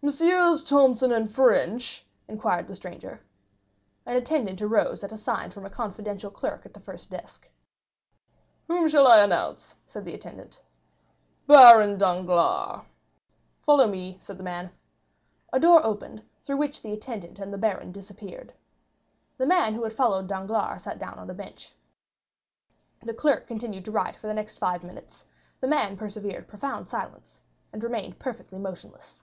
"Messrs. 0.00 0.62
Thomson 0.62 1.26
& 1.28 1.28
French?" 1.28 2.06
inquired 2.28 2.68
the 2.68 2.74
stranger. 2.76 3.22
An 4.06 4.14
attendant 4.16 4.60
arose 4.60 5.02
at 5.02 5.10
a 5.10 5.16
sign 5.16 5.50
from 5.50 5.64
a 5.64 5.70
confidential 5.70 6.30
clerk 6.30 6.64
at 6.66 6.74
the 6.74 6.78
first 6.78 7.10
desk. 7.10 7.50
"Whom 8.68 8.86
shall 8.88 9.08
I 9.08 9.22
announce?" 9.24 9.76
said 9.84 10.04
the 10.04 10.14
attendant. 10.14 10.60
"Baron 11.48 11.96
Danglars." 11.98 12.82
"Follow 13.62 13.88
me," 13.88 14.16
said 14.20 14.36
the 14.36 14.44
man. 14.44 14.70
A 15.52 15.58
door 15.58 15.84
opened, 15.84 16.22
through 16.44 16.58
which 16.58 16.82
the 16.82 16.92
attendant 16.92 17.40
and 17.40 17.52
the 17.52 17.58
baron 17.58 17.90
disappeared. 17.90 18.52
The 19.38 19.46
man 19.46 19.74
who 19.74 19.82
had 19.84 19.94
followed 19.94 20.28
Danglars 20.28 20.82
sat 20.82 20.98
down 20.98 21.18
on 21.18 21.30
a 21.30 21.34
bench. 21.34 21.74
The 23.02 23.14
clerk 23.14 23.48
continued 23.48 23.86
to 23.86 23.90
write 23.90 24.16
for 24.16 24.26
the 24.26 24.34
next 24.34 24.58
five 24.58 24.84
minutes; 24.84 25.24
the 25.60 25.66
man 25.66 25.96
preserved 25.96 26.46
profound 26.46 26.90
silence, 26.90 27.40
and 27.72 27.82
remained 27.82 28.20
perfectly 28.20 28.58
motionless. 28.58 29.22